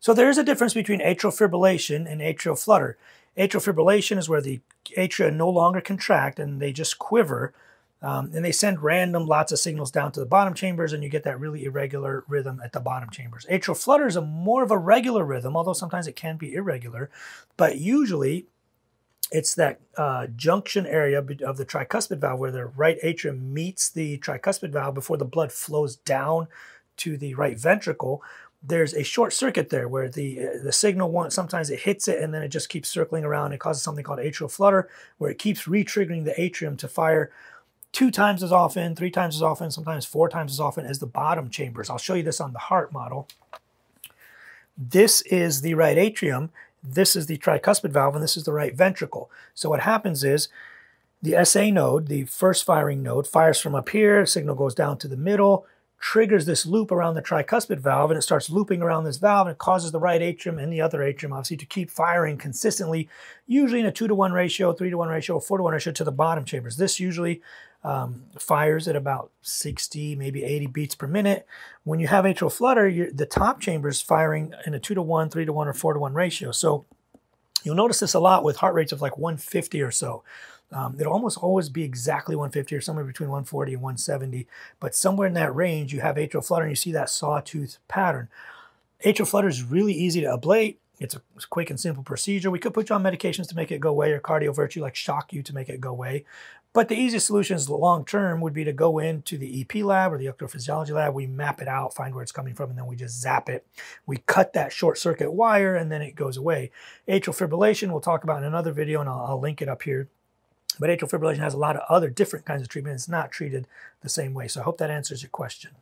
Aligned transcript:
So 0.00 0.14
there 0.14 0.30
is 0.30 0.38
a 0.38 0.44
difference 0.44 0.74
between 0.74 1.00
atrial 1.00 1.30
fibrillation 1.30 2.10
and 2.10 2.20
atrial 2.20 2.62
flutter. 2.62 2.96
Atrial 3.36 3.62
fibrillation 3.62 4.18
is 4.18 4.28
where 4.28 4.40
the 4.40 4.60
atria 4.96 5.32
no 5.32 5.48
longer 5.48 5.80
contract 5.80 6.38
and 6.38 6.60
they 6.60 6.72
just 6.72 6.98
quiver. 6.98 7.52
Um, 8.02 8.30
and 8.34 8.42
they 8.42 8.52
send 8.52 8.82
random 8.82 9.26
lots 9.26 9.52
of 9.52 9.58
signals 9.58 9.90
down 9.90 10.10
to 10.12 10.20
the 10.20 10.26
bottom 10.26 10.54
chambers, 10.54 10.94
and 10.94 11.02
you 11.02 11.10
get 11.10 11.22
that 11.24 11.38
really 11.38 11.64
irregular 11.64 12.24
rhythm 12.28 12.58
at 12.64 12.72
the 12.72 12.80
bottom 12.80 13.10
chambers. 13.10 13.44
Atrial 13.50 13.76
flutter 13.76 14.06
is 14.06 14.16
a 14.16 14.22
more 14.22 14.62
of 14.62 14.70
a 14.70 14.78
regular 14.78 15.22
rhythm, 15.22 15.54
although 15.54 15.74
sometimes 15.74 16.06
it 16.06 16.16
can 16.16 16.38
be 16.38 16.54
irregular. 16.54 17.10
But 17.58 17.76
usually 17.76 18.46
it's 19.30 19.54
that 19.56 19.80
uh, 19.98 20.28
junction 20.28 20.86
area 20.86 21.18
of 21.18 21.58
the 21.58 21.66
tricuspid 21.66 22.18
valve 22.18 22.40
where 22.40 22.50
the 22.50 22.64
right 22.64 22.96
atrium 23.02 23.52
meets 23.52 23.90
the 23.90 24.16
tricuspid 24.18 24.70
valve 24.70 24.94
before 24.94 25.18
the 25.18 25.26
blood 25.26 25.52
flows 25.52 25.96
down 25.96 26.48
to 26.96 27.18
the 27.18 27.34
right 27.34 27.58
ventricle. 27.58 28.22
There's 28.62 28.92
a 28.94 29.02
short 29.02 29.32
circuit 29.32 29.70
there 29.70 29.88
where 29.88 30.08
the 30.08 30.40
uh, 30.40 30.62
the 30.62 30.72
signal 30.72 31.10
one 31.10 31.30
sometimes 31.30 31.70
it 31.70 31.80
hits 31.80 32.08
it 32.08 32.20
and 32.22 32.34
then 32.34 32.42
it 32.42 32.48
just 32.48 32.68
keeps 32.68 32.88
circling 32.88 33.24
around. 33.24 33.52
It 33.52 33.60
causes 33.60 33.82
something 33.82 34.04
called 34.04 34.18
atrial 34.18 34.50
flutter, 34.50 34.88
where 35.18 35.30
it 35.30 35.38
keeps 35.38 35.66
re-triggering 35.66 36.24
the 36.24 36.38
atrium 36.40 36.76
to 36.78 36.88
fire 36.88 37.30
two 37.92 38.10
times 38.10 38.42
as 38.42 38.52
often, 38.52 38.94
three 38.94 39.10
times 39.10 39.34
as 39.36 39.42
often, 39.42 39.70
sometimes 39.70 40.04
four 40.04 40.28
times 40.28 40.52
as 40.52 40.60
often 40.60 40.84
as 40.84 40.98
the 40.98 41.06
bottom 41.06 41.48
chambers. 41.48 41.90
I'll 41.90 41.98
show 41.98 42.14
you 42.14 42.22
this 42.22 42.40
on 42.40 42.52
the 42.52 42.58
heart 42.58 42.92
model. 42.92 43.28
This 44.76 45.22
is 45.22 45.62
the 45.62 45.74
right 45.74 45.98
atrium, 45.98 46.50
this 46.82 47.14
is 47.14 47.26
the 47.26 47.38
tricuspid 47.38 47.90
valve 47.90 48.14
and 48.14 48.22
this 48.22 48.36
is 48.36 48.44
the 48.44 48.52
right 48.52 48.74
ventricle. 48.74 49.30
So 49.54 49.68
what 49.68 49.80
happens 49.80 50.24
is 50.24 50.48
the 51.22 51.44
SA 51.44 51.70
node, 51.70 52.06
the 52.06 52.24
first 52.24 52.64
firing 52.64 53.02
node, 53.02 53.26
fires 53.26 53.60
from 53.60 53.74
up 53.74 53.90
here, 53.90 54.24
signal 54.24 54.54
goes 54.54 54.74
down 54.74 54.96
to 54.98 55.08
the 55.08 55.16
middle, 55.16 55.66
triggers 56.00 56.46
this 56.46 56.64
loop 56.64 56.90
around 56.90 57.14
the 57.14 57.22
tricuspid 57.22 57.78
valve 57.78 58.10
and 58.10 58.18
it 58.18 58.22
starts 58.22 58.48
looping 58.48 58.80
around 58.80 59.04
this 59.04 59.18
valve 59.18 59.46
and 59.46 59.54
it 59.54 59.58
causes 59.58 59.92
the 59.92 60.00
right 60.00 60.22
atrium 60.22 60.58
and 60.58 60.72
the 60.72 60.80
other 60.80 61.02
atrium 61.02 61.32
obviously 61.32 61.58
to 61.58 61.66
keep 61.66 61.90
firing 61.90 62.38
consistently, 62.38 63.08
usually 63.46 63.80
in 63.80 63.86
a 63.86 63.92
two 63.92 64.08
to 64.08 64.14
one 64.14 64.32
ratio, 64.32 64.72
three 64.72 64.88
to 64.88 64.96
one 64.96 65.10
ratio, 65.10 65.38
four 65.38 65.58
to 65.58 65.62
one 65.62 65.74
ratio 65.74 65.92
to 65.92 66.02
the 66.02 66.10
bottom 66.10 66.44
chambers. 66.44 66.78
This 66.78 66.98
usually 66.98 67.42
um, 67.84 68.24
fires 68.38 68.88
at 68.88 68.96
about 68.96 69.30
60, 69.42 70.16
maybe 70.16 70.42
80 70.42 70.66
beats 70.68 70.94
per 70.94 71.06
minute. 71.06 71.46
When 71.84 72.00
you 72.00 72.08
have 72.08 72.24
atrial 72.24 72.52
flutter, 72.52 73.10
the 73.12 73.26
top 73.26 73.60
chamber 73.60 73.88
is 73.88 74.00
firing 74.00 74.54
in 74.66 74.74
a 74.74 74.80
two 74.80 74.94
to 74.94 75.02
one, 75.02 75.28
three 75.28 75.44
to 75.44 75.52
one, 75.52 75.68
or 75.68 75.74
four 75.74 75.92
to 75.92 76.00
one 76.00 76.14
ratio. 76.14 76.50
So 76.50 76.86
you'll 77.62 77.74
notice 77.74 78.00
this 78.00 78.14
a 78.14 78.20
lot 78.20 78.44
with 78.44 78.56
heart 78.56 78.74
rates 78.74 78.92
of 78.92 79.00
like 79.00 79.18
150 79.18 79.82
or 79.82 79.90
so. 79.90 80.22
Um, 80.72 80.96
it'll 81.00 81.12
almost 81.12 81.38
always 81.38 81.68
be 81.68 81.82
exactly 81.82 82.36
150 82.36 82.76
or 82.76 82.80
somewhere 82.80 83.04
between 83.04 83.28
140 83.28 83.74
and 83.74 83.82
170, 83.82 84.46
but 84.78 84.94
somewhere 84.94 85.26
in 85.26 85.34
that 85.34 85.54
range, 85.54 85.92
you 85.92 86.00
have 86.00 86.16
atrial 86.16 86.44
flutter 86.46 86.64
and 86.64 86.72
you 86.72 86.76
see 86.76 86.92
that 86.92 87.10
sawtooth 87.10 87.78
pattern. 87.88 88.28
Atrial 89.04 89.28
flutter 89.28 89.48
is 89.48 89.64
really 89.64 89.92
easy 89.92 90.20
to 90.20 90.28
ablate. 90.28 90.76
It's 91.00 91.16
a 91.16 91.22
quick 91.48 91.70
and 91.70 91.80
simple 91.80 92.02
procedure. 92.02 92.50
We 92.50 92.58
could 92.58 92.74
put 92.74 92.90
you 92.90 92.94
on 92.94 93.02
medications 93.02 93.48
to 93.48 93.56
make 93.56 93.72
it 93.72 93.80
go 93.80 93.88
away 93.88 94.12
or 94.12 94.20
cardiovert 94.20 94.76
you 94.76 94.82
like 94.82 94.94
shock 94.94 95.32
you 95.32 95.42
to 95.42 95.54
make 95.54 95.70
it 95.70 95.80
go 95.80 95.90
away. 95.90 96.26
But 96.74 96.88
the 96.88 96.94
easiest 96.94 97.26
solutions 97.26 97.68
long 97.68 98.04
term 98.04 98.42
would 98.42 98.52
be 98.52 98.64
to 98.64 98.72
go 98.72 98.98
into 98.98 99.38
the 99.38 99.62
EP 99.62 99.82
lab 99.82 100.12
or 100.12 100.18
the 100.18 100.26
electrophysiology 100.26 100.90
lab. 100.90 101.14
We 101.14 101.26
map 101.26 101.62
it 101.62 101.68
out, 101.68 101.94
find 101.94 102.14
where 102.14 102.22
it's 102.22 102.30
coming 102.30 102.54
from, 102.54 102.68
and 102.68 102.78
then 102.78 102.86
we 102.86 102.96
just 102.96 103.18
zap 103.18 103.48
it. 103.48 103.66
We 104.06 104.18
cut 104.26 104.52
that 104.52 104.72
short 104.72 104.98
circuit 104.98 105.32
wire 105.32 105.74
and 105.74 105.90
then 105.90 106.02
it 106.02 106.14
goes 106.14 106.36
away. 106.36 106.70
Atrial 107.08 107.36
fibrillation, 107.36 107.90
we'll 107.90 108.00
talk 108.00 108.22
about 108.22 108.38
in 108.38 108.44
another 108.44 108.70
video, 108.70 109.00
and 109.00 109.08
I'll, 109.08 109.24
I'll 109.30 109.40
link 109.40 109.62
it 109.62 109.68
up 109.68 109.82
here. 109.82 110.08
But 110.78 110.90
atrial 110.90 111.10
fibrillation 111.10 111.38
has 111.38 111.54
a 111.54 111.58
lot 111.58 111.76
of 111.76 111.82
other 111.88 112.10
different 112.10 112.44
kinds 112.44 112.62
of 112.62 112.68
treatment. 112.68 112.94
It's 112.94 113.08
not 113.08 113.32
treated 113.32 113.66
the 114.02 114.08
same 114.10 114.34
way. 114.34 114.46
So 114.46 114.60
I 114.60 114.64
hope 114.64 114.78
that 114.78 114.90
answers 114.90 115.22
your 115.22 115.30
question. 115.30 115.72